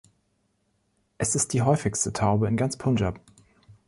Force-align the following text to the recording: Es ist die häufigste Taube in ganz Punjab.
Es 1.19 1.35
ist 1.35 1.53
die 1.53 1.61
häufigste 1.61 2.11
Taube 2.11 2.47
in 2.47 2.57
ganz 2.57 2.75
Punjab. 2.75 3.19